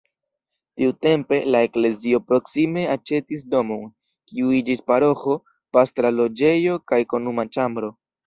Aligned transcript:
Tiutempe 0.77 1.37
la 1.55 1.59
eklezio 1.65 2.19
proksime 2.31 2.85
aĉetis 2.93 3.43
domon, 3.53 3.85
kiu 4.31 4.55
iĝis 4.61 4.83
paroĥo, 4.89 5.37
pastra 5.77 6.13
loĝejo 6.17 6.81
kaj 6.93 7.01
komuna 7.13 7.47
ĉambro. 7.59 7.93